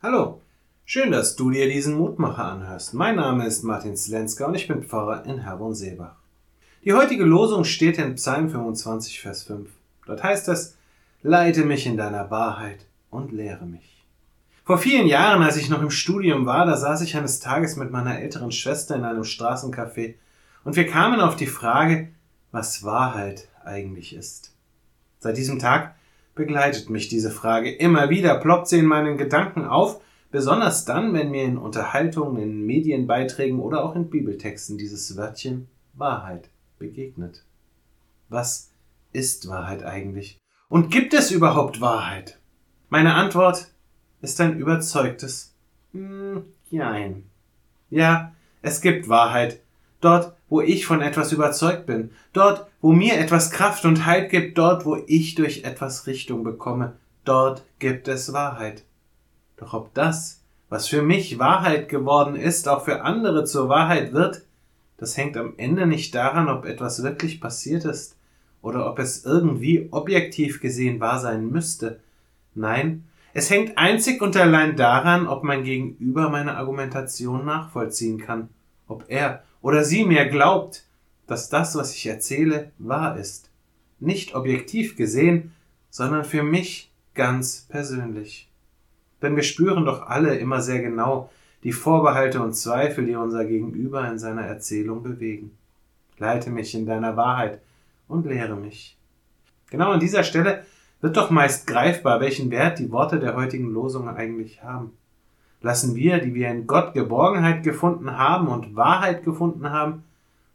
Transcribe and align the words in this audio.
Hallo, 0.00 0.40
schön, 0.84 1.10
dass 1.10 1.34
du 1.34 1.50
dir 1.50 1.68
diesen 1.68 1.98
Mutmacher 1.98 2.44
anhörst. 2.44 2.94
Mein 2.94 3.16
Name 3.16 3.44
ist 3.48 3.64
Martin 3.64 3.96
Slenska 3.96 4.46
und 4.46 4.54
ich 4.54 4.68
bin 4.68 4.84
Pfarrer 4.84 5.24
in 5.24 5.40
Herborn-Seebach. 5.40 6.14
Die 6.84 6.92
heutige 6.92 7.24
Losung 7.24 7.64
steht 7.64 7.98
in 7.98 8.14
Psalm 8.14 8.48
25, 8.48 9.20
Vers 9.20 9.42
5. 9.42 9.68
Dort 10.06 10.22
heißt 10.22 10.46
es, 10.50 10.76
Leite 11.22 11.64
mich 11.64 11.84
in 11.84 11.96
deiner 11.96 12.30
Wahrheit 12.30 12.86
und 13.10 13.32
lehre 13.32 13.66
mich. 13.66 14.04
Vor 14.62 14.78
vielen 14.78 15.08
Jahren, 15.08 15.42
als 15.42 15.56
ich 15.56 15.68
noch 15.68 15.82
im 15.82 15.90
Studium 15.90 16.46
war, 16.46 16.64
da 16.64 16.76
saß 16.76 17.00
ich 17.00 17.16
eines 17.16 17.40
Tages 17.40 17.74
mit 17.74 17.90
meiner 17.90 18.20
älteren 18.20 18.52
Schwester 18.52 18.94
in 18.94 19.02
einem 19.02 19.24
Straßencafé 19.24 20.14
und 20.62 20.76
wir 20.76 20.86
kamen 20.86 21.20
auf 21.20 21.34
die 21.34 21.48
Frage, 21.48 22.12
was 22.52 22.84
Wahrheit 22.84 23.48
eigentlich 23.64 24.14
ist. 24.14 24.54
Seit 25.18 25.36
diesem 25.36 25.58
Tag 25.58 25.96
begleitet 26.38 26.88
mich 26.88 27.08
diese 27.08 27.30
Frage 27.30 27.70
immer 27.70 28.08
wieder, 28.08 28.36
ploppt 28.38 28.68
sie 28.68 28.78
in 28.78 28.86
meinen 28.86 29.18
Gedanken 29.18 29.66
auf, 29.66 30.00
besonders 30.30 30.86
dann, 30.86 31.12
wenn 31.12 31.30
mir 31.30 31.44
in 31.44 31.58
Unterhaltungen, 31.58 32.40
in 32.40 32.64
Medienbeiträgen 32.64 33.60
oder 33.60 33.84
auch 33.84 33.94
in 33.94 34.08
Bibeltexten 34.08 34.78
dieses 34.78 35.18
Wörtchen 35.18 35.68
Wahrheit 35.92 36.48
begegnet. 36.78 37.44
Was 38.30 38.70
ist 39.12 39.48
Wahrheit 39.48 39.84
eigentlich? 39.84 40.38
Und 40.68 40.90
gibt 40.90 41.12
es 41.12 41.30
überhaupt 41.30 41.80
Wahrheit? 41.80 42.38
Meine 42.88 43.14
Antwort 43.14 43.68
ist 44.22 44.40
ein 44.40 44.58
überzeugtes 44.58 45.54
hm, 45.92 46.44
Jein. 46.70 47.24
Ja, 47.90 48.34
es 48.62 48.80
gibt 48.80 49.08
Wahrheit, 49.08 49.60
dort, 50.00 50.34
wo 50.48 50.60
ich 50.60 50.86
von 50.86 51.02
etwas 51.02 51.32
überzeugt 51.32 51.86
bin, 51.86 52.10
dort, 52.32 52.66
wo 52.80 52.92
mir 52.92 53.18
etwas 53.18 53.50
Kraft 53.50 53.84
und 53.84 54.06
Halt 54.06 54.30
gibt, 54.30 54.58
dort, 54.58 54.86
wo 54.86 54.96
ich 55.06 55.34
durch 55.34 55.64
etwas 55.64 56.06
Richtung 56.06 56.44
bekomme, 56.44 56.96
dort 57.24 57.62
gibt 57.78 58.08
es 58.08 58.32
Wahrheit. 58.32 58.84
Doch 59.56 59.74
ob 59.74 59.92
das, 59.94 60.42
was 60.68 60.88
für 60.88 61.02
mich 61.02 61.38
Wahrheit 61.38 61.88
geworden 61.88 62.36
ist, 62.36 62.68
auch 62.68 62.84
für 62.84 63.02
andere 63.02 63.44
zur 63.44 63.68
Wahrheit 63.68 64.12
wird, 64.12 64.42
das 64.96 65.16
hängt 65.16 65.36
am 65.36 65.54
Ende 65.56 65.86
nicht 65.86 66.14
daran, 66.14 66.48
ob 66.48 66.64
etwas 66.64 67.02
wirklich 67.02 67.40
passiert 67.40 67.84
ist 67.84 68.16
oder 68.62 68.90
ob 68.90 68.98
es 68.98 69.24
irgendwie 69.24 69.88
objektiv 69.90 70.60
gesehen 70.60 71.00
wahr 71.00 71.20
sein 71.20 71.50
müsste. 71.50 72.00
Nein, 72.54 73.04
es 73.32 73.50
hängt 73.50 73.78
einzig 73.78 74.20
und 74.20 74.36
allein 74.36 74.76
daran, 74.76 75.26
ob 75.28 75.44
mein 75.44 75.62
Gegenüber 75.62 76.28
meine 76.28 76.56
Argumentation 76.56 77.44
nachvollziehen 77.44 78.18
kann, 78.18 78.48
ob 78.88 79.04
er 79.08 79.44
oder 79.68 79.84
sie 79.84 80.06
mir 80.06 80.24
glaubt, 80.24 80.86
dass 81.26 81.50
das, 81.50 81.76
was 81.76 81.94
ich 81.94 82.06
erzähle, 82.06 82.72
wahr 82.78 83.18
ist. 83.18 83.50
Nicht 84.00 84.34
objektiv 84.34 84.96
gesehen, 84.96 85.52
sondern 85.90 86.24
für 86.24 86.42
mich 86.42 86.90
ganz 87.12 87.66
persönlich. 87.68 88.50
Denn 89.20 89.36
wir 89.36 89.42
spüren 89.42 89.84
doch 89.84 90.06
alle 90.06 90.38
immer 90.38 90.62
sehr 90.62 90.80
genau 90.80 91.28
die 91.64 91.72
Vorbehalte 91.72 92.40
und 92.40 92.54
Zweifel, 92.54 93.04
die 93.04 93.14
unser 93.14 93.44
Gegenüber 93.44 94.10
in 94.10 94.18
seiner 94.18 94.46
Erzählung 94.46 95.02
bewegen. 95.02 95.50
Leite 96.16 96.48
mich 96.48 96.74
in 96.74 96.86
deiner 96.86 97.18
Wahrheit 97.18 97.60
und 98.08 98.24
lehre 98.24 98.56
mich. 98.56 98.96
Genau 99.68 99.90
an 99.90 100.00
dieser 100.00 100.24
Stelle 100.24 100.64
wird 101.02 101.18
doch 101.18 101.28
meist 101.28 101.66
greifbar, 101.66 102.22
welchen 102.22 102.50
Wert 102.50 102.78
die 102.78 102.90
Worte 102.90 103.20
der 103.20 103.36
heutigen 103.36 103.70
Losung 103.70 104.08
eigentlich 104.08 104.62
haben 104.62 104.92
lassen 105.60 105.94
wir, 105.96 106.18
die 106.18 106.34
wir 106.34 106.48
in 106.48 106.66
Gott 106.66 106.94
Geborgenheit 106.94 107.62
gefunden 107.62 108.16
haben 108.16 108.48
und 108.48 108.76
Wahrheit 108.76 109.24
gefunden 109.24 109.70
haben, 109.70 110.04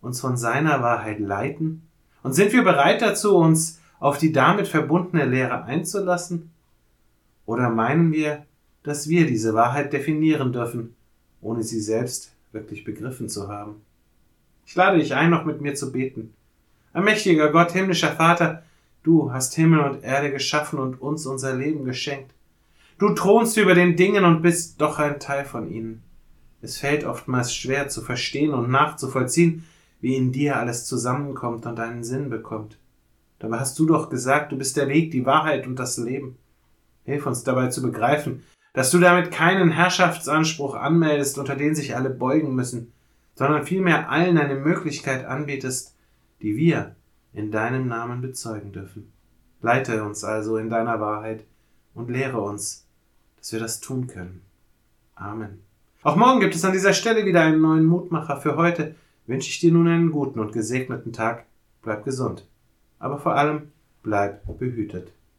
uns 0.00 0.20
von 0.20 0.36
seiner 0.36 0.82
Wahrheit 0.82 1.20
leiten? 1.20 1.82
Und 2.22 2.34
sind 2.34 2.52
wir 2.52 2.64
bereit 2.64 3.02
dazu, 3.02 3.36
uns 3.36 3.80
auf 3.98 4.18
die 4.18 4.32
damit 4.32 4.68
verbundene 4.68 5.24
Lehre 5.24 5.64
einzulassen? 5.64 6.50
Oder 7.46 7.70
meinen 7.70 8.12
wir, 8.12 8.44
dass 8.82 9.08
wir 9.08 9.26
diese 9.26 9.54
Wahrheit 9.54 9.92
definieren 9.92 10.52
dürfen, 10.52 10.94
ohne 11.40 11.62
sie 11.62 11.80
selbst 11.80 12.32
wirklich 12.52 12.84
begriffen 12.84 13.28
zu 13.28 13.48
haben? 13.48 13.76
Ich 14.66 14.74
lade 14.74 14.98
dich 14.98 15.14
ein, 15.14 15.30
noch 15.30 15.44
mit 15.44 15.60
mir 15.60 15.74
zu 15.74 15.90
beten. 15.92 16.34
Allmächtiger 16.92 17.50
Gott, 17.50 17.72
himmlischer 17.72 18.12
Vater, 18.12 18.62
du 19.02 19.32
hast 19.32 19.54
Himmel 19.54 19.80
und 19.80 20.04
Erde 20.04 20.30
geschaffen 20.30 20.78
und 20.78 21.00
uns 21.00 21.26
unser 21.26 21.54
Leben 21.54 21.84
geschenkt. 21.84 22.32
Du 23.00 23.08
thronst 23.14 23.56
über 23.56 23.72
den 23.72 23.96
Dingen 23.96 24.26
und 24.26 24.42
bist 24.42 24.78
doch 24.78 24.98
ein 24.98 25.18
Teil 25.20 25.46
von 25.46 25.70
ihnen. 25.70 26.02
Es 26.60 26.76
fällt 26.76 27.04
oftmals 27.04 27.54
schwer 27.54 27.88
zu 27.88 28.02
verstehen 28.02 28.52
und 28.52 28.70
nachzuvollziehen, 28.70 29.64
wie 30.02 30.16
in 30.16 30.32
dir 30.32 30.58
alles 30.58 30.84
zusammenkommt 30.84 31.64
und 31.64 31.80
einen 31.80 32.04
Sinn 32.04 32.28
bekommt. 32.28 32.76
Dabei 33.38 33.58
hast 33.58 33.78
du 33.78 33.86
doch 33.86 34.10
gesagt, 34.10 34.52
du 34.52 34.58
bist 34.58 34.76
der 34.76 34.88
Weg, 34.88 35.12
die 35.12 35.24
Wahrheit 35.24 35.66
und 35.66 35.76
das 35.76 35.96
Leben. 35.96 36.36
Hilf 37.04 37.24
uns 37.24 37.42
dabei 37.42 37.68
zu 37.68 37.80
begreifen, 37.80 38.42
dass 38.74 38.90
du 38.90 38.98
damit 38.98 39.30
keinen 39.30 39.70
Herrschaftsanspruch 39.70 40.74
anmeldest, 40.74 41.38
unter 41.38 41.56
den 41.56 41.74
sich 41.74 41.96
alle 41.96 42.10
beugen 42.10 42.54
müssen, 42.54 42.92
sondern 43.34 43.64
vielmehr 43.64 44.10
allen 44.10 44.36
eine 44.36 44.56
Möglichkeit 44.56 45.24
anbietest, 45.24 45.96
die 46.42 46.54
wir 46.54 46.96
in 47.32 47.50
deinem 47.50 47.88
Namen 47.88 48.20
bezeugen 48.20 48.72
dürfen. 48.72 49.10
Leite 49.62 50.04
uns 50.04 50.22
also 50.22 50.58
in 50.58 50.68
deiner 50.68 51.00
Wahrheit 51.00 51.46
und 51.94 52.10
lehre 52.10 52.42
uns, 52.42 52.86
dass 53.40 53.52
wir 53.52 53.60
das 53.60 53.80
tun 53.80 54.06
können. 54.06 54.42
Amen. 55.16 55.60
Auch 56.02 56.16
morgen 56.16 56.40
gibt 56.40 56.54
es 56.54 56.64
an 56.64 56.72
dieser 56.72 56.94
Stelle 56.94 57.26
wieder 57.26 57.42
einen 57.42 57.60
neuen 57.60 57.84
Mutmacher. 57.84 58.40
Für 58.40 58.56
heute 58.56 58.94
wünsche 59.26 59.50
ich 59.50 59.60
dir 59.60 59.72
nun 59.72 59.88
einen 59.88 60.12
guten 60.12 60.40
und 60.40 60.52
gesegneten 60.52 61.12
Tag. 61.12 61.44
Bleib 61.82 62.04
gesund. 62.04 62.46
Aber 62.98 63.18
vor 63.18 63.34
allem 63.34 63.72
bleib 64.02 64.46
behütet. 64.58 65.12